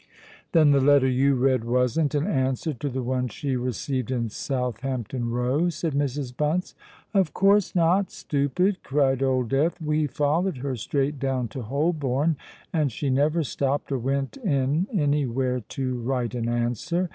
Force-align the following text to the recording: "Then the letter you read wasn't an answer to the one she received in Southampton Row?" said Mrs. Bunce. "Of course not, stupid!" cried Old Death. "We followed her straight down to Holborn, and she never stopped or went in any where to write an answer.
"Then 0.51 0.71
the 0.71 0.81
letter 0.81 1.07
you 1.07 1.35
read 1.35 1.63
wasn't 1.63 2.15
an 2.15 2.25
answer 2.25 2.73
to 2.73 2.89
the 2.89 3.03
one 3.03 3.27
she 3.27 3.55
received 3.55 4.09
in 4.09 4.29
Southampton 4.29 5.29
Row?" 5.29 5.69
said 5.69 5.93
Mrs. 5.93 6.35
Bunce. 6.35 6.73
"Of 7.13 7.35
course 7.35 7.75
not, 7.75 8.09
stupid!" 8.09 8.81
cried 8.81 9.21
Old 9.21 9.49
Death. 9.49 9.79
"We 9.79 10.07
followed 10.07 10.57
her 10.57 10.75
straight 10.75 11.19
down 11.19 11.49
to 11.49 11.61
Holborn, 11.61 12.35
and 12.73 12.91
she 12.91 13.11
never 13.11 13.43
stopped 13.43 13.91
or 13.91 13.99
went 13.99 14.37
in 14.37 14.87
any 14.91 15.27
where 15.27 15.59
to 15.59 15.99
write 16.01 16.33
an 16.33 16.49
answer. 16.49 17.09